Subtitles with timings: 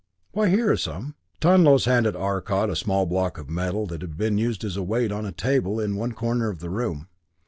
[0.31, 4.39] "Why here is some!" Tonlos handed Arcot a small block of metal that had been
[4.39, 7.07] used as a weight on a table in one corner of the room.